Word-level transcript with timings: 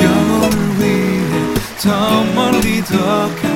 영혼을 0.00 0.80
위해 0.80 1.54
더 1.80 2.24
멀리 2.34 2.82
더 2.84 3.28
가 3.42 3.47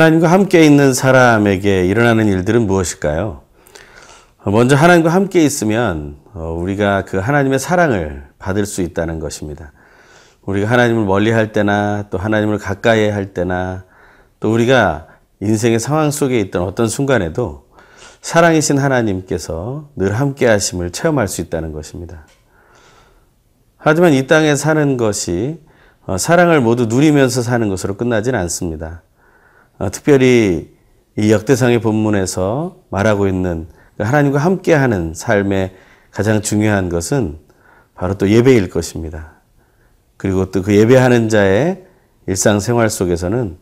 하나님과 0.00 0.28
함께 0.32 0.64
있는 0.64 0.94
사람에게 0.94 1.84
일어나는 1.84 2.26
일들은 2.26 2.66
무엇일까요? 2.66 3.42
먼저 4.46 4.74
하나님과 4.74 5.10
함께 5.10 5.44
있으면 5.44 6.16
어, 6.32 6.56
우리가 6.58 7.04
그 7.04 7.18
하나님의 7.18 7.58
사랑을 7.58 8.24
받을 8.38 8.64
수 8.64 8.80
있다는 8.80 9.20
것입니다. 9.20 9.72
우리가 10.46 10.70
하나님을 10.70 11.04
멀리 11.04 11.30
할 11.30 11.52
때나 11.52 12.06
또 12.08 12.16
하나님을 12.16 12.56
가까이 12.56 13.10
할 13.10 13.34
때나 13.34 13.84
또 14.40 14.50
우리가 14.50 15.06
인생의 15.40 15.78
상황 15.78 16.10
속에 16.10 16.40
있던 16.40 16.62
어떤 16.62 16.88
순간에도 16.88 17.66
사랑이신 18.22 18.78
하나님께서 18.78 19.90
늘 19.96 20.14
함께 20.14 20.46
하심을 20.46 20.92
체험할 20.92 21.28
수 21.28 21.42
있다는 21.42 21.72
것입니다. 21.72 22.26
하지만 23.76 24.14
이 24.14 24.26
땅에 24.26 24.56
사는 24.56 24.96
것이 24.96 25.60
어, 26.06 26.16
사랑을 26.16 26.62
모두 26.62 26.86
누리면서 26.86 27.42
사는 27.42 27.68
것으로 27.68 27.98
끝나진 27.98 28.34
않습니다. 28.34 29.02
어, 29.80 29.90
특별히 29.90 30.76
이 31.16 31.32
역대상의 31.32 31.80
본문에서 31.80 32.76
말하고 32.90 33.26
있는 33.26 33.66
그 33.96 34.02
하나님과 34.02 34.38
함께하는 34.38 35.14
삶의 35.14 35.74
가장 36.10 36.42
중요한 36.42 36.90
것은 36.90 37.38
바로 37.94 38.14
또 38.14 38.28
예배일 38.28 38.68
것입니다. 38.68 39.32
그리고 40.18 40.50
또 40.50 40.62
그 40.62 40.76
예배하는 40.76 41.30
자의 41.30 41.84
일상생활 42.26 42.90
속에서는 42.90 43.56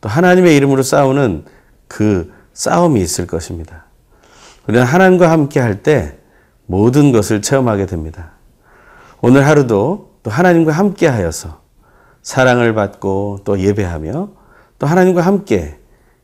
또 0.00 0.08
하나님의 0.08 0.56
이름으로 0.56 0.82
싸우는 0.82 1.44
그 1.86 2.32
싸움이 2.52 3.00
있을 3.00 3.28
것입니다. 3.28 3.84
우리는 4.66 4.84
하나님과 4.84 5.30
함께 5.30 5.60
할 5.60 5.84
때 5.84 6.18
모든 6.66 7.12
것을 7.12 7.42
체험하게 7.42 7.86
됩니다. 7.86 8.32
오늘 9.20 9.46
하루도 9.46 10.14
또 10.24 10.30
하나님과 10.32 10.72
함께 10.72 11.06
하여서 11.06 11.60
사랑을 12.22 12.74
받고 12.74 13.40
또 13.44 13.60
예배하며 13.60 14.39
또 14.80 14.86
하나님과 14.86 15.20
함께 15.20 15.78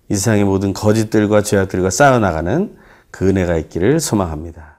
이 0.09 0.15
세상의 0.15 0.45
모든 0.45 0.73
거짓들과 0.73 1.43
죄악들과 1.43 1.91
싸워나가는 1.91 2.75
그 3.11 3.29
은혜가 3.29 3.59
있기를 3.59 4.01
소망합니다. 4.01 4.79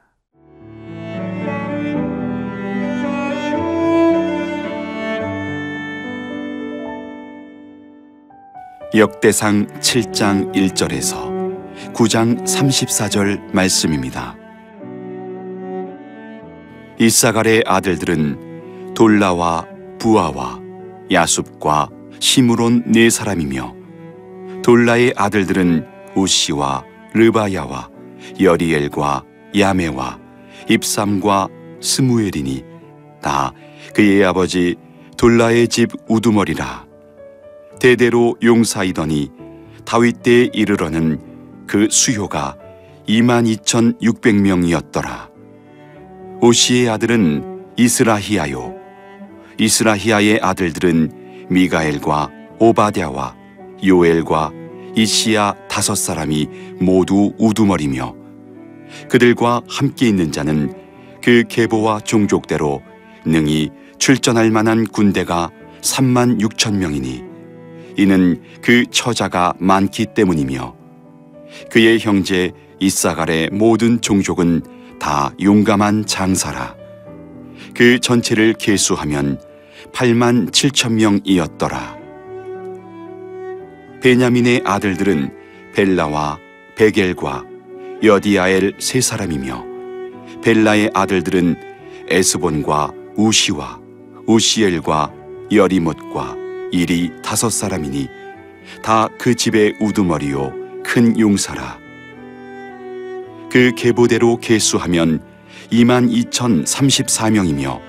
역대상 8.95 9.67
7장 9.79 10.55
1절에서 10.55 11.93
9장 11.93 12.41
34절 12.45 13.53
말씀입니다. 13.53 14.35
이사갈의 16.99 17.63
아들들은 17.67 18.93
돌라와 18.95 19.67
부아와 19.99 20.59
야숲과 21.11 21.96
시므론 22.19 22.83
네 22.87 23.09
사람이며 23.09 23.75
돌라의 24.63 25.13
아들들은 25.15 25.85
우시와 26.15 26.83
르바야와 27.13 27.89
여리엘과 28.39 29.23
야메와 29.57 30.19
입삼과 30.69 31.47
스무엘이니 31.79 32.63
다 33.21 33.53
그의 33.93 34.25
아버지 34.25 34.75
돌라의 35.17 35.67
집 35.67 35.91
우두머리라. 36.07 36.87
대대로 37.79 38.35
용사이더니 38.43 39.29
다윗 39.85 40.23
때에 40.23 40.49
이르러는 40.53 41.19
그 41.67 41.87
수요가 41.89 42.57
22,600명이었더라. 43.07 45.29
오시의 46.41 46.89
아들은 46.89 47.61
이스라히야요. 47.77 48.75
이스라히야의 49.59 50.39
아들들은 50.41 51.26
미가엘과 51.49 52.31
오바댜와 52.59 53.35
요엘과 53.83 54.51
이시야 54.95 55.55
다섯 55.69 55.95
사람이 55.95 56.47
모두 56.79 57.33
우두머리며 57.37 58.15
그들과 59.09 59.61
함께 59.67 60.07
있는 60.07 60.31
자는 60.31 60.73
그 61.21 61.43
계보와 61.47 61.99
종족대로 62.01 62.81
능히 63.25 63.69
출전할 63.99 64.51
만한 64.51 64.85
군대가 64.87 65.51
3만 65.81 66.41
6천 66.41 66.75
명이니 66.75 67.23
이는 67.97 68.41
그 68.61 68.85
처자가 68.89 69.53
많기 69.59 70.05
때문이며 70.05 70.75
그의 71.71 71.99
형제 71.99 72.51
이사갈의 72.79 73.49
모든 73.51 74.01
종족은 74.01 74.61
다 74.99 75.31
용감한 75.41 76.05
장사라. 76.05 76.75
그 77.73 77.99
전체를 77.99 78.53
계수하면 78.53 79.39
8만 79.93 80.51
7천 80.51 80.93
명이었더라. 80.93 81.97
베냐민의 84.01 84.61
아들들은 84.65 85.33
벨라와 85.73 86.39
베겔과 86.75 87.43
여디아엘 88.03 88.73
세 88.79 89.01
사람이며 89.01 89.65
벨라의 90.43 90.91
아들들은 90.93 91.55
에스본과 92.09 92.91
우시와 93.15 93.79
우시엘과 94.27 95.13
여리못과 95.51 96.35
일이 96.71 97.11
다섯 97.23 97.49
사람이니 97.49 98.07
다 98.83 99.09
그 99.17 99.33
집의 99.35 99.75
우두머리요 99.81 100.53
큰 100.83 101.19
용사라. 101.19 101.79
그 103.49 103.71
계보대로 103.75 104.37
계수하면 104.37 105.21
2만 105.71 106.11
2천 106.11 106.65
34명이며 106.65 107.86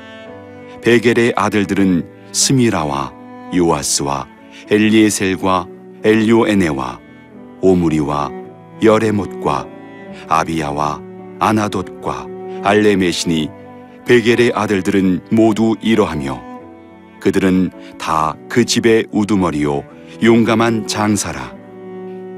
베겔의 0.88 1.34
아들들은 1.36 2.08
스미라와 2.32 3.12
요아스와 3.54 4.26
엘리에셀과 4.70 5.66
엘요에네와 6.02 6.98
오므리와 7.60 8.30
여레못과 8.82 9.66
아비야와 10.28 11.02
아나돗과 11.40 12.26
알레메시니 12.62 13.50
베겔의 14.06 14.52
아들들은 14.54 15.26
모두 15.30 15.76
이러하며 15.82 16.42
그들은 17.20 17.70
다 17.98 18.34
그 18.48 18.64
집의 18.64 19.08
우두머리요 19.10 19.84
용감한 20.22 20.86
장사라. 20.86 21.54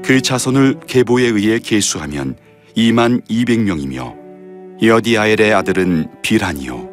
그 0.03 0.19
자손을 0.21 0.81
계보에 0.87 1.23
의해 1.23 1.57
계수하면 1.57 2.35
2만 2.75 3.25
200명이며 3.29 4.83
여디아엘의 4.83 5.53
아들은 5.53 6.09
비란이요 6.21 6.90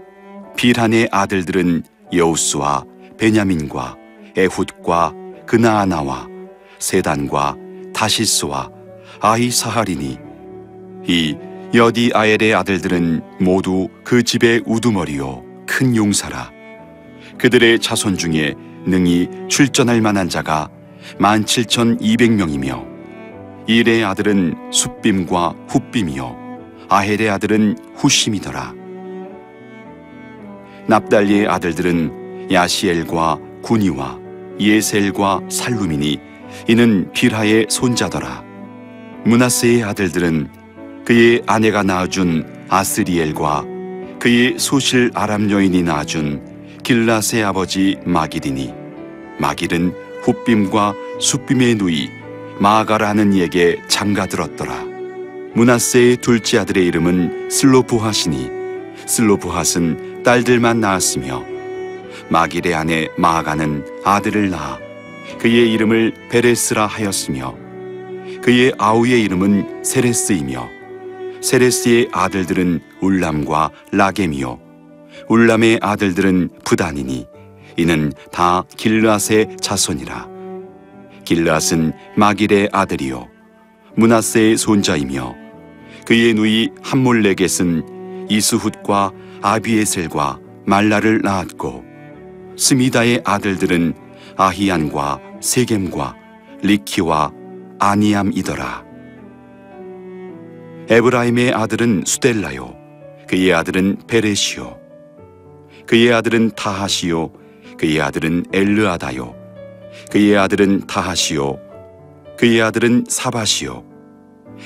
비란의 0.58 1.08
아들들은 1.12 1.84
여우스와 2.12 2.84
베냐민과 3.16 3.96
에훗과 4.36 5.14
그나아나와 5.46 6.26
세단과 6.80 7.54
다시스와 7.94 8.68
아이사하리니 9.20 10.18
이 11.06 11.36
여디 11.72 12.10
아엘의 12.12 12.56
아들들은 12.56 13.20
모두 13.41 13.88
그 14.02 14.24
집의 14.24 14.64
우두머리요 14.66 15.44
큰 15.64 15.94
용사라. 15.94 16.50
그들의 17.38 17.78
자손 17.78 18.18
중에 18.18 18.54
능히 18.84 19.28
출전할 19.47 20.00
만한 20.00 20.28
자가 20.28 20.68
만 21.21 21.47
칠천 21.47 21.98
이백 22.00 22.33
명이며 22.33 22.84
일의 23.68 24.04
아들은 24.04 24.72
숫빔과 24.72 25.54
훗빔이요 25.68 26.36
아헬의 26.88 27.30
아들은 27.30 27.94
후심이더라 27.94 28.87
납달리의 30.88 31.46
아들들은 31.46 32.48
야시엘과 32.50 33.38
구니와 33.62 34.18
예셀과 34.58 35.42
살루미니 35.50 36.18
이는 36.66 37.12
빌하의 37.12 37.66
손자더라. 37.68 38.42
문하세의 39.24 39.84
아들들은 39.84 40.48
그의 41.04 41.42
아내가 41.46 41.82
낳아준 41.82 42.46
아스리엘과 42.68 43.64
그의 44.18 44.58
소실 44.58 45.10
아람 45.14 45.50
여인이 45.50 45.82
낳아준 45.82 46.80
길라스의 46.82 47.44
아버지 47.44 47.98
마길이니. 48.04 48.72
마길은 49.38 49.92
훗빔과 50.22 50.94
숫빔의 51.20 51.74
누이 51.74 52.08
마가라는 52.60 53.34
이에게 53.34 53.78
장가들었더라. 53.88 54.84
문하세의 55.54 56.16
둘째 56.18 56.58
아들의 56.58 56.84
이름은 56.86 57.50
슬로브핫이니 57.50 58.50
슬로브핫은 59.06 60.08
딸들만 60.28 60.80
낳았으며 60.80 61.42
마길의 62.28 62.75
아내 62.75 63.09
마아가는 63.16 64.03
아들을 64.04 64.51
낳아 64.51 64.78
그의 65.39 65.72
이름을 65.72 66.28
베레스라 66.30 66.86
하였으며 66.86 67.57
그의 68.42 68.75
아우의 68.77 69.22
이름은 69.22 69.83
세레스이며 69.83 70.69
세레스의 71.41 72.10
아들들은 72.13 72.80
울람과 73.01 73.71
라겜이요. 73.91 74.60
울람의 75.30 75.78
아들들은 75.80 76.51
부단이니 76.63 77.27
이는 77.78 78.13
다 78.31 78.65
길르앗의 78.77 79.57
자손이라. 79.63 80.28
길르앗은 81.24 81.95
마길의 82.16 82.69
아들이요. 82.71 83.28
문하세의 83.95 84.59
손자이며 84.59 85.34
그의 86.04 86.34
누이 86.34 86.69
함몰레겟은 86.83 87.97
이스훗과 88.28 89.13
아비에셀과 89.42 90.41
말라를 90.66 91.22
낳았고 91.22 91.84
스미다의 92.57 93.22
아들들은 93.25 93.95
아히안과 94.36 95.21
세겜과 95.41 96.16
리키와 96.63 97.33
아니암이더라. 97.78 98.89
에브라임의 100.91 101.53
아들은 101.53 102.04
수델라요 102.07 102.75
그의 103.28 103.53
아들은 103.53 103.98
베레시요 104.07 104.78
그의 105.86 106.15
아들은 106.15 106.53
타하시요 106.57 107.31
그의 107.77 108.01
아들은 108.01 108.47
엘르아다요 108.54 109.34
그의 110.10 110.39
아들은 110.39 110.86
타하시요 110.86 111.59
그의 112.39 112.63
아들은 112.63 113.04
사바시요 113.07 113.84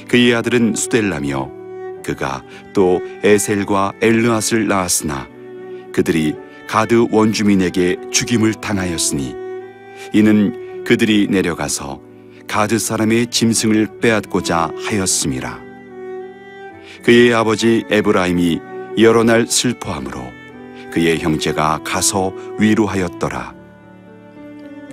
그의 0.09 0.35
아들은 0.37 0.77
수델라며 0.77 1.62
그가 2.03 2.43
또 2.73 3.01
에셀과 3.23 3.95
엘르앗을 4.01 4.67
낳았으나 4.67 5.29
그들이 5.93 6.35
가드 6.69 7.09
원주민에게 7.11 7.97
죽임을 8.11 8.55
당하였으니 8.55 9.35
이는 10.13 10.85
그들이 10.85 11.29
내려가서 11.31 12.01
가드 12.49 12.79
사람의 12.79 13.29
짐승을 13.29 14.01
빼앗고자 14.01 14.71
하였음이라. 14.85 15.61
그의 17.03 17.35
아버지 17.35 17.85
에브라임이 17.91 18.61
여러 18.99 19.25
날 19.25 19.47
슬퍼함으로 19.47 20.21
그의 20.93 21.19
형제가 21.21 21.81
가서 21.85 22.35
위로하였더라. 22.59 23.55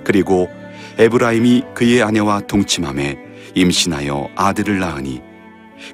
그리고 0.04 0.48
에브라임이 0.98 1.64
그의 1.74 2.02
아내와 2.02 2.40
동침함에 2.46 3.18
임신하여 3.54 4.30
아들을 4.36 4.78
낳으니 4.78 5.20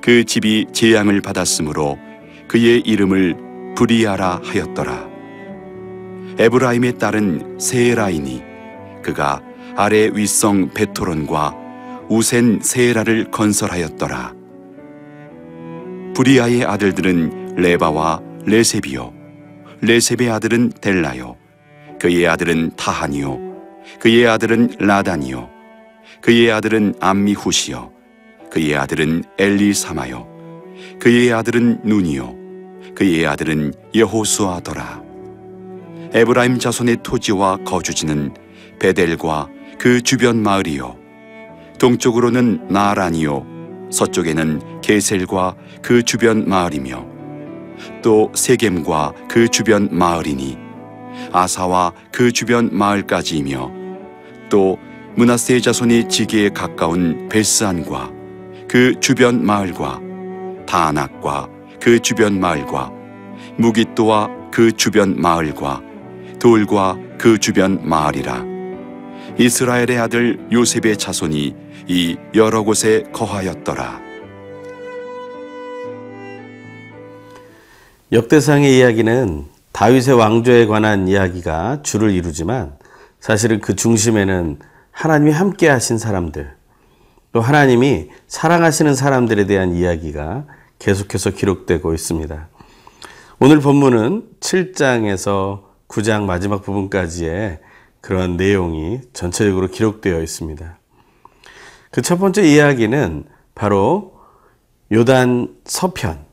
그 0.00 0.24
집이 0.24 0.66
재앙을 0.72 1.20
받았으므로 1.20 1.98
그의 2.48 2.80
이름을 2.80 3.74
브리아라 3.76 4.40
하였더라. 4.42 5.08
에브라임의 6.38 6.98
딸은 6.98 7.58
세에라이니 7.58 8.42
그가 9.02 9.42
아래 9.76 10.10
윗성 10.12 10.70
베토론과 10.74 11.54
우센 12.08 12.60
세에라를 12.62 13.30
건설하였더라. 13.30 14.34
브리아의 16.16 16.64
아들들은 16.64 17.56
레바와 17.56 18.22
레세비요 18.46 19.12
레셉의 19.82 20.30
아들은 20.30 20.70
델라요 20.80 21.36
그의 22.00 22.26
아들은 22.26 22.70
타하니요 22.76 23.38
그의 24.00 24.26
아들은 24.26 24.76
라단이요 24.78 25.50
그의 26.22 26.50
아들은 26.50 26.94
암미후시요 27.00 27.92
그의 28.50 28.76
아들은 28.76 29.25
엘리사마요. 29.38 30.26
그의 30.98 31.32
아들은 31.32 31.81
눈이요. 31.84 32.34
그의 32.94 33.26
아들은 33.26 33.75
여호수아더라. 33.94 35.02
에브라임 36.12 36.58
자손의 36.58 36.98
토지와 37.02 37.58
거주지는 37.64 38.32
베델과 38.78 39.48
그 39.78 40.00
주변 40.00 40.43
마을이요. 40.43 40.96
동쪽으로는 41.78 42.69
나란이요. 42.69 43.56
서쪽에는 43.90 44.81
게셀과 44.81 45.56
그 45.82 46.02
주변 46.02 46.48
마을이며 46.48 47.06
또 48.02 48.32
세겜과 48.34 49.12
그 49.28 49.48
주변 49.48 49.88
마을이니 49.93 50.56
아사와 51.32 51.93
그 52.12 52.32
주변 52.32 52.70
마을까지이며 52.72 53.70
또 54.48 54.78
문하세 55.16 55.60
자손이 55.60 56.08
지게에 56.08 56.50
가까운 56.50 57.28
베스안과 57.28 58.15
그 58.76 58.93
주변 59.00 59.43
마을과 59.43 60.02
다낙과 60.67 61.49
그 61.81 61.99
주변 61.99 62.38
마을과 62.38 62.93
무기또와 63.56 64.28
그 64.52 64.70
주변 64.70 65.19
마을과 65.19 65.81
돌과 66.38 66.99
그 67.17 67.38
주변 67.38 67.81
마을이라 67.88 68.44
이스라엘의 69.38 69.99
아들 69.99 70.46
요셉의 70.52 70.99
자손이 70.99 71.55
이 71.88 72.17
여러 72.34 72.64
곳에 72.64 73.05
거하였더라. 73.14 73.99
역대상의 78.12 78.76
이야기는 78.76 79.46
다윗의 79.72 80.19
왕조에 80.19 80.67
관한 80.67 81.08
이야기가 81.08 81.81
주를 81.82 82.11
이루지만 82.11 82.75
사실은 83.20 83.62
그 83.62 83.75
중심에는 83.75 84.58
하나님이 84.90 85.32
함께 85.32 85.67
하신 85.67 85.96
사람들, 85.96 86.56
또 87.36 87.42
하나님이 87.42 88.08
사랑하시는 88.28 88.94
사람들에 88.94 89.44
대한 89.44 89.74
이야기가 89.74 90.46
계속해서 90.78 91.32
기록되고 91.32 91.92
있습니다. 91.92 92.48
오늘 93.40 93.60
본문은 93.60 94.26
7장에서 94.40 95.64
9장 95.86 96.22
마지막 96.22 96.62
부분까지의 96.62 97.58
그런 98.00 98.38
내용이 98.38 99.02
전체적으로 99.12 99.68
기록되어 99.68 100.22
있습니다. 100.22 100.78
그 101.90 102.00
첫 102.00 102.16
번째 102.16 102.42
이야기는 102.42 103.24
바로 103.54 104.14
요단 104.90 105.56
서편, 105.66 106.24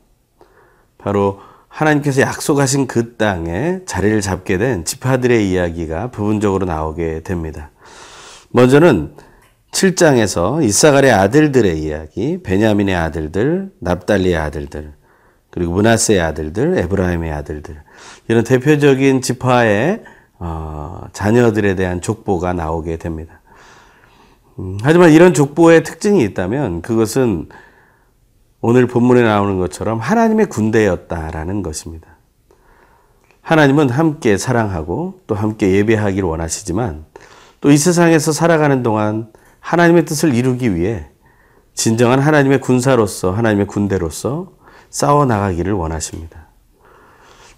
바로 0.96 1.38
하나님께서 1.68 2.22
약속하신 2.22 2.86
그 2.86 3.16
땅에 3.18 3.80
자리를 3.84 4.22
잡게 4.22 4.56
된 4.56 4.86
지파들의 4.86 5.50
이야기가 5.50 6.10
부분적으로 6.12 6.64
나오게 6.64 7.24
됩니다. 7.24 7.72
먼저는 8.52 9.14
7장에서 9.74 10.64
이사갈의 10.64 11.10
아들들의 11.10 11.78
이야기, 11.78 12.40
베냐민의 12.42 12.94
아들들, 12.94 13.72
납달리의 13.80 14.36
아들들, 14.36 14.94
그리고 15.50 15.72
문하세의 15.72 16.20
아들들, 16.20 16.78
에브라임의 16.78 17.32
아들들 17.32 17.82
이런 18.28 18.44
대표적인 18.44 19.20
지파의 19.20 20.02
어, 20.38 21.06
자녀들에 21.12 21.74
대한 21.74 22.00
족보가 22.00 22.52
나오게 22.52 22.96
됩니다. 22.96 23.40
음, 24.58 24.78
하지만 24.82 25.10
이런 25.10 25.34
족보의 25.34 25.82
특징이 25.82 26.22
있다면 26.24 26.82
그것은 26.82 27.48
오늘 28.60 28.86
본문에 28.86 29.22
나오는 29.22 29.58
것처럼 29.58 29.98
하나님의 29.98 30.46
군대였다라는 30.46 31.62
것입니다. 31.62 32.08
하나님은 33.42 33.90
함께 33.90 34.38
사랑하고 34.38 35.20
또 35.26 35.34
함께 35.34 35.72
예배하기를 35.72 36.26
원하시지만 36.28 37.04
또 37.60 37.70
이 37.70 37.76
세상에서 37.76 38.32
살아가는 38.32 38.82
동안 38.82 39.28
하나님의 39.64 40.04
뜻을 40.04 40.34
이루기 40.34 40.76
위해 40.76 41.06
진정한 41.72 42.20
하나님의 42.20 42.60
군사로서 42.60 43.32
하나님의 43.32 43.66
군대로서 43.66 44.52
싸워 44.90 45.24
나가기를 45.24 45.72
원하십니다. 45.72 46.48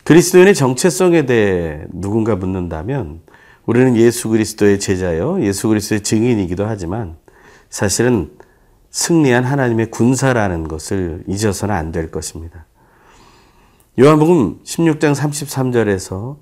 그리스도인의 0.05 0.55
정체성에 0.55 1.27
대해 1.27 1.81
누군가 1.93 2.37
묻는다면 2.37 3.23
우리는 3.67 3.97
예수 3.97 4.29
그리스도의 4.29 4.79
제자요, 4.79 5.43
예수 5.43 5.69
그리스도의 5.69 6.03
증인이기도 6.03 6.65
하지만 6.65 7.17
사실은 7.69 8.31
승리한 8.91 9.43
하나님의 9.45 9.91
군사라는 9.91 10.69
것을 10.69 11.25
잊어서는 11.27 11.75
안 11.75 11.91
될 11.91 12.13
것입니다. 12.13 12.67
요한복음 13.99 14.61
16장 14.63 15.13
33절에서 15.15 16.37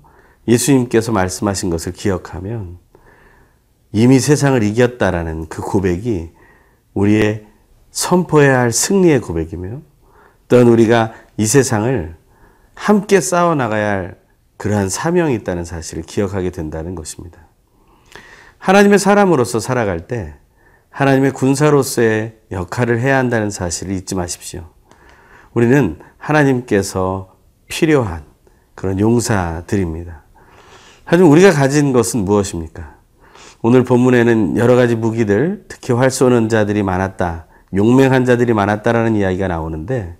예수님께서 0.47 1.11
말씀하신 1.11 1.71
것을 1.71 1.91
기억하면 1.91 2.77
이미 3.95 4.19
세상을 4.19 4.61
이겼다라는 4.61 5.47
그 5.47 5.61
고백이 5.61 6.29
우리의 6.95 7.45
선포해야 7.91 8.59
할 8.59 8.73
승리의 8.73 9.21
고백이며 9.21 9.79
또한 10.49 10.67
우리가 10.67 11.13
이 11.37 11.45
세상을 11.45 12.13
함께 12.73 13.21
싸워 13.21 13.55
나가야 13.55 13.89
할 13.89 14.19
그러한 14.57 14.89
사명이 14.89 15.33
있다는 15.35 15.63
사실을 15.63 16.03
기억하게 16.03 16.49
된다는 16.49 16.93
것입니다. 16.93 17.39
하나님의 18.57 18.99
사람으로서 18.99 19.61
살아갈 19.61 20.07
때 20.07 20.35
하나님의 20.89 21.31
군사로서의 21.31 22.37
역할을 22.51 22.99
해야 22.99 23.17
한다는 23.17 23.49
사실을 23.49 23.95
잊지 23.95 24.15
마십시오. 24.15 24.71
우리는 25.53 25.99
하나님께서 26.17 27.37
필요한 27.69 28.25
그런 28.75 28.99
용사들입니다. 28.99 30.25
하지만 31.05 31.31
우리가 31.31 31.51
가진 31.51 31.93
것은 31.93 32.25
무엇입니까? 32.25 32.94
오늘 33.67 33.83
본문에는 33.83 34.57
여러 34.57 34.75
가지 34.75 34.95
무기들, 34.95 35.65
특히 35.67 35.91
활 35.91 36.11
쏘는 36.11 36.49
자들이 36.49 36.83
많았다, 36.83 37.47
용맹한 37.73 38.23
자들이 38.23 38.53
많았다라는 38.53 39.15
이야기가 39.15 39.47
나오는데 39.47 40.17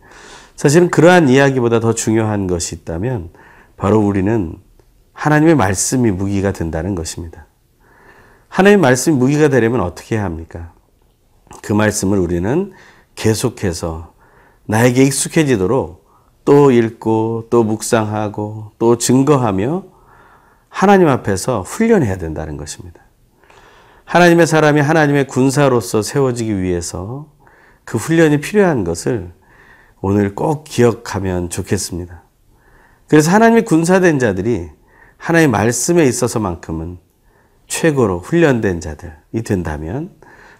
사실은 0.55 0.89
그러한 0.89 1.29
이야기보다 1.29 1.79
더 1.79 1.93
중요한 1.93 2.47
것이 2.47 2.73
있다면 2.73 3.29
바로 3.77 3.99
우리는 3.99 4.55
하나님의 5.13 5.53
말씀이 5.53 6.09
무기가 6.09 6.53
된다는 6.53 6.95
것입니다. 6.95 7.45
하나님의 8.47 8.81
말씀이 8.81 9.15
무기가 9.15 9.47
되려면 9.47 9.81
어떻게 9.81 10.15
해야 10.15 10.23
합니까? 10.23 10.73
그 11.61 11.71
말씀을 11.71 12.17
우리는 12.17 12.71
계속해서 13.13 14.13
나에게 14.65 15.03
익숙해지도록 15.03 16.03
또 16.45 16.71
읽고 16.71 17.45
또 17.51 17.63
묵상하고 17.63 18.71
또 18.79 18.97
증거하며 18.97 19.83
하나님 20.67 21.09
앞에서 21.09 21.61
훈련해야 21.61 22.17
된다는 22.17 22.57
것입니다. 22.57 23.04
하나님의 24.15 24.47
사람이 24.47 24.79
하나님의 24.79 25.27
군사로서 25.27 26.01
세워지기 26.01 26.61
위해서 26.61 27.27
그 27.83 27.97
훈련이 27.97 28.39
필요한 28.39 28.85
것을 28.85 29.33
오늘 29.99 30.35
꼭 30.35 30.63
기억하면 30.63 31.49
좋겠습니다. 31.49 32.23
그래서 33.09 33.29
하나님의 33.31 33.65
군사된 33.65 34.17
자들이 34.19 34.69
하나님의 35.17 35.51
말씀에 35.51 36.05
있어서만큼은 36.05 36.97
최고로 37.67 38.19
훈련된 38.19 38.79
자들이 38.79 39.43
된다면 39.43 40.11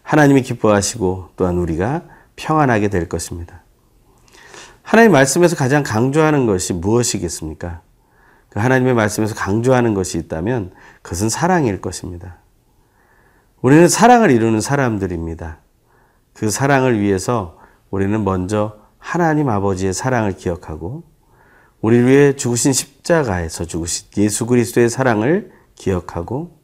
하나님이 0.04 0.42
기뻐하시고 0.42 1.30
또한 1.38 1.56
우리가 1.56 2.04
평안하게 2.36 2.90
될 2.90 3.08
것입니다. 3.08 3.64
하나님 4.82 5.14
말씀에서 5.14 5.56
가장 5.56 5.82
강조하는 5.82 6.46
것이 6.46 6.74
무엇이겠습니까? 6.74 7.80
그 8.50 8.60
하나님의 8.60 8.96
말씀에서 8.96 9.34
강조하는 9.34 9.94
것이 9.94 10.18
있다면 10.18 10.74
그것은 11.02 11.30
사랑일 11.30 11.80
것입니다. 11.80 12.40
우리는 13.65 13.88
사랑을 13.88 14.29
이루는 14.29 14.62
사람들입니다. 14.62 15.57
그 16.34 16.51
사랑을 16.51 17.00
위해서 17.00 17.57
우리는 17.89 18.24
먼저 18.24 18.77
하나님 19.00 19.50
아버지의 19.50 19.91
사랑을 19.91 20.34
기억하고 20.34 21.01
우리를 21.81 22.05
위해 22.05 22.36
죽으신 22.36 22.74
십자가에서 22.74 23.65
죽으신 23.65 24.10
예수 24.17 24.45
그리스도의 24.45 24.88
사랑을 24.88 25.51
기억하고 25.74 26.60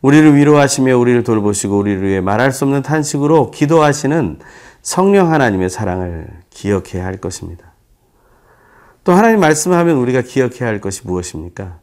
우리를 0.00 0.36
위로하시며 0.36 0.96
우리를 0.96 1.24
돌보시고 1.24 1.76
우리를 1.76 2.06
위해 2.06 2.20
말할 2.20 2.52
수 2.52 2.64
없는 2.64 2.82
탄식으로 2.82 3.50
기도하시는 3.50 4.38
성령 4.82 5.32
하나님의 5.32 5.68
사랑을 5.68 6.28
기억해야 6.50 7.04
할 7.04 7.16
것입니다. 7.16 7.72
또 9.02 9.14
하나님 9.14 9.40
말씀하면 9.40 9.96
우리가 9.96 10.22
기억해야 10.22 10.68
할 10.68 10.80
것이 10.80 11.08
무엇입니까? 11.08 11.80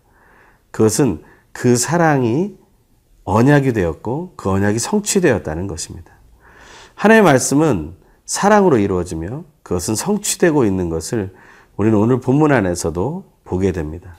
그것은 0.72 1.22
그 1.52 1.76
사랑이 1.76 2.63
언약이 3.26 3.74
되었고 3.74 4.34
그 4.36 4.50
언약이 4.50 4.80
성취되었다는 4.80 5.68
것입니다. 5.68 6.12
하나님의 6.96 7.24
말씀은 7.24 7.96
사랑으로 8.26 8.78
이루어지며 8.78 9.44
그것은 9.64 9.96
성취되고 9.96 10.66
있는 10.66 10.90
것을 10.90 11.34
우리는 11.76 11.98
오늘 11.98 12.20
본문 12.20 12.52
안에서도 12.52 13.26
보게 13.44 13.72
됩니다. 13.72 14.16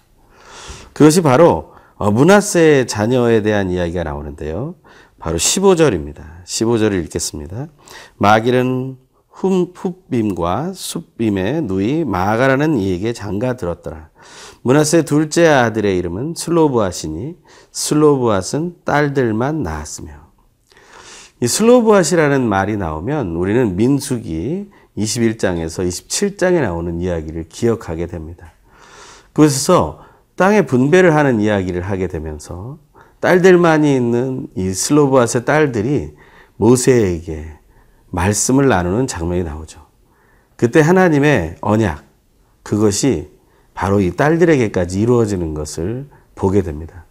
그것이 0.93 1.23
바로 1.23 1.75
문하세의 1.99 2.87
자녀에 2.87 3.43
대한 3.43 3.71
이야기가 3.71 4.05
나오는데요. 4.05 4.75
바로 5.19 5.39
15절입니다. 5.39 6.45
15절을 6.45 7.03
읽겠습니다. 7.05 7.69
마길은 8.17 8.99
훗빔과 9.35 10.73
숫빔의 10.75 11.63
누이 11.63 12.05
마가라는 12.05 12.77
이에게 12.79 13.13
장가 13.13 13.57
들었더라. 13.57 14.09
문하세 14.63 15.03
둘째 15.03 15.47
아들의 15.47 15.99
이름은 15.99 16.35
슬로브앗이니 16.37 17.37
슬로브앗은 17.73 18.77
딸들만 18.85 19.63
낳았으며 19.63 20.13
이 21.41 21.47
슬로브앗이라는 21.47 22.49
말이 22.49 22.77
나오면 22.77 23.37
우리는 23.37 23.77
민수기 23.77 24.71
21장에서 24.97 25.87
27장에 25.87 26.61
나오는 26.61 27.01
이야기를 27.01 27.49
기억하게 27.49 28.07
됩니다. 28.07 28.53
그래서 29.33 30.01
땅의 30.37 30.67
분배를 30.67 31.15
하는 31.15 31.41
이야기를 31.41 31.83
하게 31.83 32.07
되면서 32.07 32.79
딸들만이 33.21 33.95
있는 33.95 34.47
이 34.55 34.73
슬로브앗의 34.73 35.45
딸들이 35.45 36.15
모세에게 36.57 37.64
말씀을 38.15 38.69
나누는 38.69 39.07
장면이 39.07 39.43
나오죠. 39.43 39.85
그때 40.57 40.81
하나님의 40.81 41.57
언약, 41.61 42.05
그것이 42.63 43.31
바로 43.75 44.01
이 44.01 44.15
딸들에게까지 44.15 45.01
이루어지는 45.01 45.53
것을 45.53 46.09
보게 46.35 46.63
됩니다. 46.63 47.05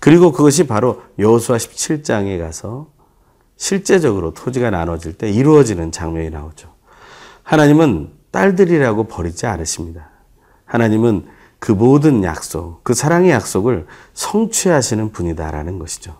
그리고 0.00 0.32
그것이 0.32 0.66
바로 0.66 1.02
여호수아 1.18 1.56
17장에 1.56 2.38
가서 2.38 2.88
실제적으로 3.56 4.34
토지가 4.34 4.70
나눠질 4.70 5.18
때 5.18 5.30
이루어지는 5.30 5.92
장면이 5.92 6.30
나오죠. 6.30 6.72
하나님은 7.42 8.10
딸들이라고 8.30 9.04
버리지 9.04 9.46
않으십니다. 9.46 10.10
하나님은 10.64 11.26
그 11.58 11.72
모든 11.72 12.24
약속, 12.24 12.82
그 12.82 12.94
사랑의 12.94 13.30
약속을 13.30 13.86
성취하시는 14.14 15.12
분이다라는 15.12 15.78
것이죠. 15.78 16.16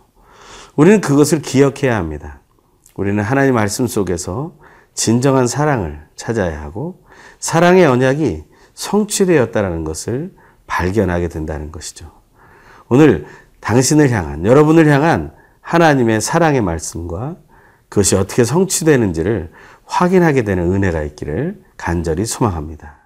우리는 0.77 1.01
그것을 1.01 1.41
기억해야 1.41 1.97
합니다. 1.97 2.40
우리는 3.01 3.23
하나님 3.25 3.55
말씀 3.55 3.87
속에서 3.87 4.53
진정한 4.93 5.47
사랑을 5.47 6.07
찾아야 6.17 6.61
하고 6.61 7.03
사랑의 7.39 7.87
언약이 7.87 8.45
성취되었다는 8.75 9.85
것을 9.85 10.35
발견하게 10.67 11.29
된다는 11.29 11.73
것이죠. 11.73 12.13
오늘 12.91 13.25
당신을 13.61 14.11
향한, 14.11 14.45
여러분을 14.45 14.87
향한 14.89 15.33
하나님의 15.63 16.21
사랑의 16.21 16.61
말씀과 16.61 17.37
그것이 17.89 18.17
어떻게 18.17 18.45
성취되는지를 18.45 19.51
확인하게 19.87 20.43
되는 20.43 20.71
은혜가 20.71 21.01
있기를 21.05 21.59
간절히 21.79 22.27
소망합니다. 22.27 22.99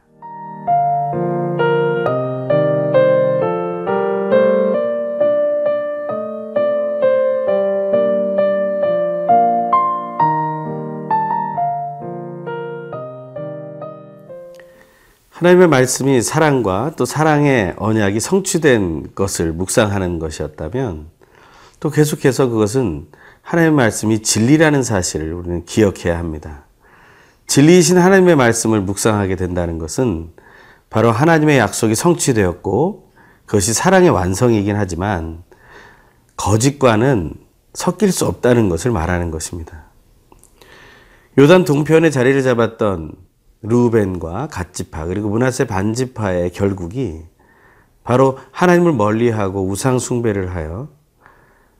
하나님의 15.44 15.68
말씀이 15.68 16.22
사랑과 16.22 16.92
또 16.96 17.04
사랑의 17.04 17.74
언약이 17.76 18.18
성취된 18.18 19.14
것을 19.14 19.52
묵상하는 19.52 20.18
것이었다면 20.18 21.08
또 21.80 21.90
계속해서 21.90 22.48
그것은 22.48 23.08
하나님의 23.42 23.76
말씀이 23.76 24.22
진리라는 24.22 24.82
사실을 24.82 25.34
우리는 25.34 25.66
기억해야 25.66 26.16
합니다. 26.16 26.64
진리이신 27.46 27.98
하나님의 27.98 28.36
말씀을 28.36 28.80
묵상하게 28.80 29.36
된다는 29.36 29.78
것은 29.78 30.30
바로 30.88 31.12
하나님의 31.12 31.58
약속이 31.58 31.94
성취되었고 31.94 33.12
그것이 33.44 33.74
사랑의 33.74 34.08
완성이긴 34.08 34.76
하지만 34.76 35.42
거짓과는 36.38 37.34
섞일 37.74 38.12
수 38.12 38.24
없다는 38.24 38.70
것을 38.70 38.92
말하는 38.92 39.30
것입니다. 39.30 39.84
요단 41.36 41.66
동편에 41.66 42.08
자리를 42.08 42.42
잡았던 42.42 43.23
루벤과 43.64 44.48
갓지파 44.48 45.06
그리고 45.06 45.30
문하세 45.30 45.66
반지파의 45.66 46.50
결국이 46.50 47.22
바로 48.02 48.38
하나님을 48.52 48.92
멀리하고 48.92 49.66
우상 49.66 49.98
숭배를 49.98 50.54
하여 50.54 50.88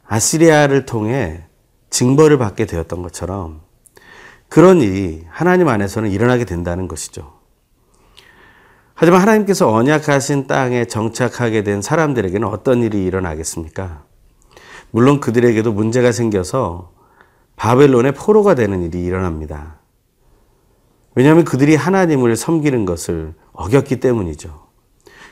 아시리아를 0.07 0.87
통해 0.87 1.45
징벌을 1.91 2.39
받게 2.39 2.65
되었던 2.67 3.03
것처럼 3.03 3.61
그런 4.49 4.81
일이 4.81 5.25
하나님 5.29 5.69
안에서는 5.69 6.11
일어나게 6.11 6.45
된다는 6.45 6.89
것이죠. 6.89 7.35
하지만 8.95 9.21
하나님께서 9.21 9.71
언약하신 9.73 10.47
땅에 10.47 10.87
정착하게 10.87 11.65
된 11.65 11.83
사람들에게는 11.83 12.47
어떤 12.49 12.83
일이 12.83 13.05
일어나겠습니까? 13.05 14.05
물론 14.91 15.21
그들에게도 15.21 15.73
문제가 15.73 16.13
생겨서 16.13 16.93
바벨론의 17.57 18.13
포로가 18.13 18.55
되는 18.55 18.83
일이 18.83 19.03
일어납니다. 19.03 19.81
왜냐하면 21.15 21.45
그들이 21.45 21.77
하나님을 21.77 22.37
섬기는 22.37 22.85
것을 22.85 23.35
어겼기 23.53 24.01
때문이죠. 24.01 24.65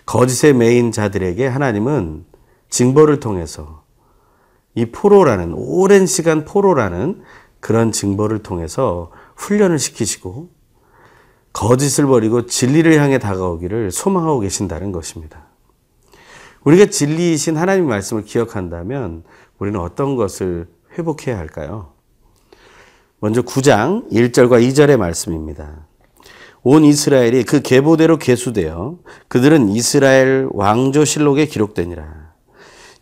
거짓에 0.07 0.55
매인 0.55 0.93
자들에게 0.93 1.47
하나님은 1.47 2.25
징벌을 2.71 3.21
통해서 3.21 3.83
이 4.75 4.87
포로라는 4.87 5.53
오랜 5.55 6.07
시간 6.07 6.45
포로라는 6.45 7.23
그런 7.61 7.93
징벌을 7.93 8.43
통해서 8.43 9.11
훈련을 9.37 9.79
시키시고 9.79 10.51
거짓을 11.53 12.07
버리고 12.07 12.47
진리를 12.47 12.99
향해 12.99 13.19
다가오기를 13.19 13.91
소망하고 13.91 14.41
계신다는 14.41 14.91
것입니다. 14.91 15.47
우리가 16.65 16.87
진리이신 16.87 17.57
하나님 17.57 17.87
말씀을 17.87 18.25
기억한다면 18.25 19.25
우리는 19.59 19.79
어떤 19.79 20.17
것을 20.17 20.69
회복해야 20.97 21.39
할까요? 21.39 21.92
먼저 23.23 23.41
9장 23.43 24.11
1절과 24.11 24.69
2절의 24.69 24.97
말씀입니다. 24.97 25.87
온 26.65 26.85
이스라엘이 26.85 27.45
그 27.45 27.63
계보대로 27.63 28.19
계수되어 28.19 28.99
그들은 29.29 29.69
이스라엘 29.69 30.49
왕조실록에 30.51 31.47
기록되니라. 31.47 32.33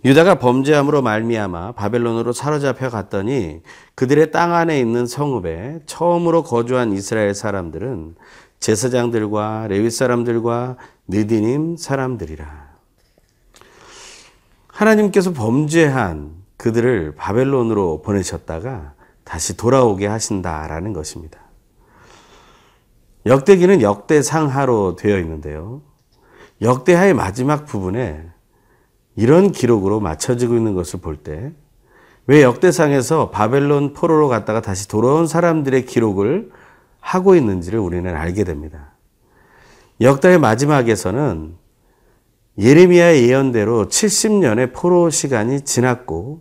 유다가 0.04 0.38
범죄함으로 0.38 1.00
말미암아 1.00 1.72
바벨론으로 1.72 2.34
사로잡혀 2.34 2.90
갔더니 2.90 3.62
그들의 3.94 4.30
땅 4.30 4.52
안에 4.52 4.78
있는 4.78 5.06
성읍에 5.06 5.84
처음으로 5.86 6.42
거주한 6.42 6.92
이스라엘 6.92 7.34
사람들은 7.34 8.14
제사장들과 8.58 9.68
레위 9.70 9.90
사람들과 9.90 10.76
느디님 11.08 11.78
사람들이라. 11.78 12.68
하나님께서 14.66 15.32
범죄한 15.32 16.32
그들을 16.58 17.14
바벨론으로 17.16 18.02
보내셨다가 18.02 18.99
다시 19.30 19.56
돌아오게 19.56 20.08
하신다라는 20.08 20.92
것입니다. 20.92 21.38
역대기는 23.26 23.80
역대상하로 23.80 24.96
되어 24.96 25.20
있는데요. 25.20 25.82
역대하의 26.60 27.14
마지막 27.14 27.64
부분에 27.64 28.28
이런 29.14 29.52
기록으로 29.52 30.00
맞춰지고 30.00 30.56
있는 30.56 30.74
것을 30.74 31.00
볼 31.00 31.16
때, 31.16 31.52
왜 32.26 32.42
역대상에서 32.42 33.30
바벨론 33.30 33.92
포로로 33.92 34.26
갔다가 34.26 34.60
다시 34.60 34.88
돌아온 34.88 35.28
사람들의 35.28 35.86
기록을 35.86 36.50
하고 36.98 37.36
있는지를 37.36 37.78
우리는 37.78 38.12
알게 38.12 38.42
됩니다. 38.42 38.94
역대의 40.00 40.40
마지막에서는 40.40 41.54
예레미야의 42.58 43.28
예언대로 43.28 43.86
70년의 43.86 44.74
포로 44.74 45.08
시간이 45.08 45.60
지났고 45.60 46.40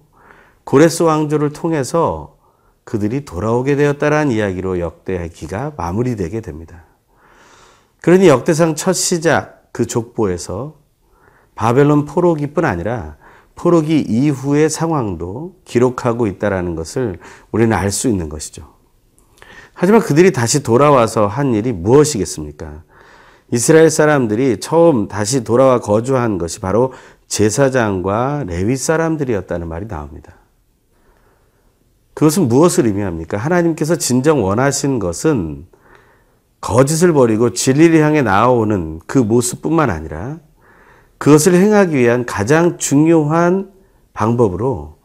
고레스 0.63 1.03
왕조를 1.03 1.53
통해서 1.53 2.38
그들이 2.89 3.23
돌아오게 3.23 3.75
되었다라는 3.75 4.31
이야기로 4.31 4.79
역대기가 4.79 5.73
마무리되게 5.77 6.41
됩니다. 6.41 6.85
그러니 8.01 8.27
역대상 8.27 8.73
첫 8.73 8.93
시작 8.93 9.69
그 9.71 9.85
족보에서 9.85 10.73
바벨론 11.53 12.05
포로기뿐 12.05 12.65
아니라 12.65 13.17
포로기 13.53 13.99
이후의 13.99 14.71
상황도 14.71 15.57
기록하고 15.65 16.25
있다라는 16.25 16.73
것을 16.73 17.19
우리는 17.51 17.77
알 17.77 17.91
수 17.91 18.07
있는 18.07 18.27
것이죠. 18.27 18.73
하지만 19.75 20.01
그들이 20.01 20.31
다시 20.31 20.63
돌아와서 20.63 21.27
한 21.27 21.53
일이 21.53 21.71
무엇이겠습니까? 21.71 22.81
이스라엘 23.51 23.91
사람들이 23.91 24.59
처음 24.59 25.07
다시 25.07 25.43
돌아와 25.43 25.79
거주한 25.79 26.39
것이 26.39 26.59
바로 26.59 26.93
제사장과 27.27 28.45
레위 28.47 28.75
사람들이었다는 28.75 29.67
말이 29.67 29.87
나옵니다. 29.87 30.38
그것은 32.19 32.49
무엇을 32.49 32.85
의미합니까? 32.85 33.37
하나님께서 33.37 33.95
진정 33.95 34.43
원하신 34.43 34.99
것은 34.99 35.65
거짓을 36.59 37.13
버리고 37.13 37.53
진리를 37.53 37.97
향해 38.03 38.21
나아오는 38.21 38.99
그 39.07 39.19
모습뿐만 39.19 39.89
아니라 39.89 40.39
그것을 41.17 41.53
행하기 41.53 41.95
위한 41.95 42.25
가장 42.25 42.77
중요한 42.77 43.71
방법으로 44.11 44.97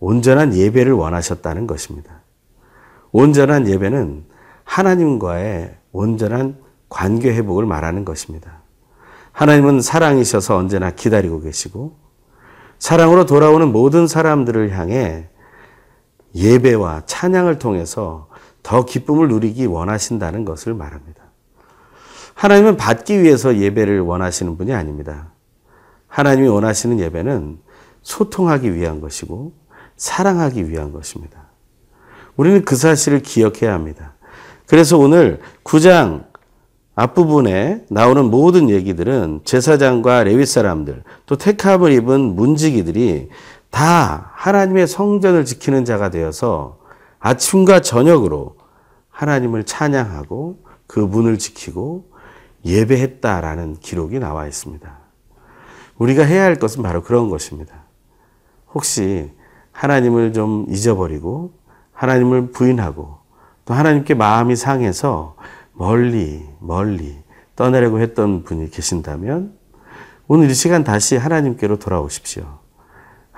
온전한 0.00 0.54
예배를 0.54 0.92
원하셨다는 0.94 1.66
것입니다. 1.66 2.22
온전한 3.12 3.68
예배는 3.68 4.24
하나님과의 4.64 5.76
온전한 5.92 6.56
관계 6.88 7.34
회복을 7.34 7.66
말하는 7.66 8.06
것입니다. 8.06 8.62
하나님은 9.32 9.82
사랑이셔서 9.82 10.56
언제나 10.56 10.92
기다리고 10.92 11.42
계시고 11.42 11.98
사랑으로 12.78 13.26
돌아오는 13.26 13.70
모든 13.70 14.06
사람들을 14.06 14.70
향해 14.78 15.28
예배와 16.38 17.02
찬양을 17.06 17.58
통해서 17.58 18.28
더 18.62 18.84
기쁨을 18.84 19.28
누리기 19.28 19.66
원하신다는 19.66 20.44
것을 20.44 20.74
말합니다. 20.74 21.24
하나님은 22.34 22.76
받기 22.76 23.22
위해서 23.22 23.56
예배를 23.56 24.00
원하시는 24.00 24.56
분이 24.56 24.72
아닙니다. 24.72 25.32
하나님이 26.06 26.48
원하시는 26.48 27.00
예배는 27.00 27.58
소통하기 28.02 28.74
위한 28.74 29.00
것이고 29.00 29.52
사랑하기 29.96 30.68
위한 30.70 30.92
것입니다. 30.92 31.48
우리는 32.36 32.64
그 32.64 32.76
사실을 32.76 33.20
기억해야 33.20 33.74
합니다. 33.74 34.14
그래서 34.66 34.96
오늘 34.96 35.40
9장 35.64 36.28
앞부분에 36.94 37.84
나오는 37.90 38.24
모든 38.24 38.70
얘기들은 38.70 39.42
제사장과 39.44 40.24
레위 40.24 40.44
사람들 40.44 41.02
또 41.26 41.36
택함을 41.36 41.92
입은 41.92 42.20
문지기들이 42.34 43.28
다 43.70 44.32
하나님의 44.34 44.86
성전을 44.86 45.44
지키는 45.44 45.84
자가 45.84 46.10
되어서 46.10 46.78
아침과 47.18 47.80
저녁으로 47.80 48.56
하나님을 49.10 49.64
찬양하고 49.64 50.64
그 50.86 51.00
문을 51.00 51.38
지키고 51.38 52.10
예배했다라는 52.64 53.76
기록이 53.80 54.18
나와 54.18 54.46
있습니다. 54.46 54.98
우리가 55.98 56.24
해야 56.24 56.44
할 56.44 56.56
것은 56.56 56.82
바로 56.82 57.02
그런 57.02 57.28
것입니다. 57.28 57.74
혹시 58.72 59.30
하나님을 59.72 60.32
좀 60.32 60.66
잊어버리고 60.68 61.52
하나님을 61.92 62.52
부인하고 62.52 63.18
또 63.64 63.74
하나님께 63.74 64.14
마음이 64.14 64.56
상해서 64.56 65.36
멀리 65.72 66.44
멀리 66.60 67.18
떠나려고 67.56 68.00
했던 68.00 68.44
분이 68.44 68.70
계신다면 68.70 69.56
오늘 70.26 70.50
이 70.50 70.54
시간 70.54 70.84
다시 70.84 71.16
하나님께로 71.16 71.78
돌아오십시오. 71.78 72.57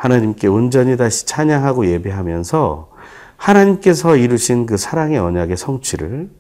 하나님께 0.01 0.47
온전히 0.47 0.97
다시 0.97 1.27
찬양하고 1.27 1.87
예배하면서 1.87 2.91
하나님께서 3.37 4.17
이루신 4.17 4.65
그 4.65 4.79
사랑의 4.79 5.19
언약의 5.19 5.59
성취를 5.59 6.31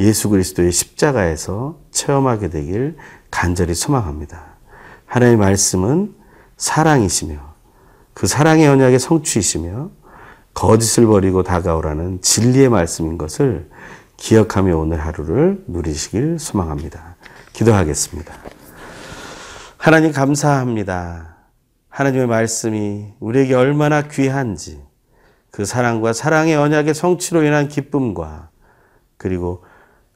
예수 0.00 0.28
그리스도의 0.28 0.72
십자가에서 0.72 1.78
체험하게 1.92 2.50
되길 2.50 2.96
간절히 3.30 3.74
소망합니다. 3.74 4.56
하나님의 5.06 5.36
말씀은 5.38 6.16
사랑이시며 6.56 7.38
그 8.12 8.26
사랑의 8.26 8.66
언약의 8.66 8.98
성취이시며 8.98 9.90
거짓을 10.52 11.06
버리고 11.06 11.44
다가오라는 11.44 12.22
진리의 12.22 12.70
말씀인 12.70 13.18
것을 13.18 13.70
기억하며 14.16 14.76
오늘 14.76 14.98
하루를 14.98 15.62
누리시길 15.68 16.40
소망합니다. 16.40 17.14
기도하겠습니다. 17.52 18.34
하나님 19.76 20.10
감사합니다. 20.10 21.35
하나님의 21.96 22.26
말씀이 22.26 23.06
우리에게 23.20 23.54
얼마나 23.54 24.02
귀한지 24.02 24.82
그 25.50 25.64
사랑과 25.64 26.12
사랑의 26.12 26.54
언약의 26.54 26.92
성취로 26.92 27.42
인한 27.42 27.68
기쁨과 27.68 28.50
그리고 29.16 29.64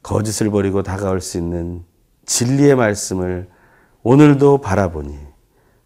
거짓을 0.02 0.50
버리고 0.50 0.82
다가올 0.82 1.22
수 1.22 1.38
있는 1.38 1.82
진리의 2.26 2.74
말씀을 2.74 3.48
오늘도 4.02 4.60
바라보니 4.60 5.16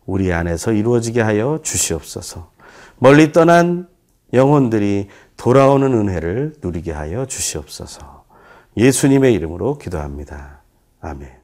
우리 0.04 0.32
안에서 0.32 0.72
이루어지게 0.72 1.20
하여 1.20 1.60
주시옵소서. 1.62 2.50
멀리 2.98 3.30
떠난 3.30 3.86
영혼들이 4.32 5.06
돌아오는 5.36 5.94
은혜를 5.94 6.54
누리게 6.60 6.90
하여 6.90 7.24
주시옵소서. 7.24 8.24
예수님의 8.76 9.32
이름으로 9.34 9.78
기도합니다. 9.78 10.60
아멘. 11.00 11.43